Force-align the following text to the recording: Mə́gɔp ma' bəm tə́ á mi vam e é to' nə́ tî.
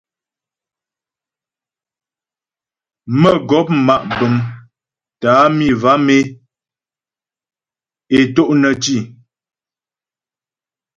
Mə́gɔp 3.21 3.67
ma' 3.85 4.01
bəm 4.17 4.35
tə́ 5.19 5.31
á 5.41 5.45
mi 5.57 5.67
vam 5.81 6.05
e 6.17 6.19
é 8.17 8.19
to' 8.35 8.55
nə́ 8.61 8.73
tî. 8.83 8.95